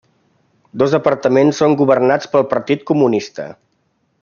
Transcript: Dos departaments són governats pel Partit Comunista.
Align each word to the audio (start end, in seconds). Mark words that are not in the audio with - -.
Dos 0.83 0.95
departaments 0.95 1.59
són 1.61 1.77
governats 1.83 2.33
pel 2.33 2.49
Partit 2.55 2.83
Comunista. 2.93 3.47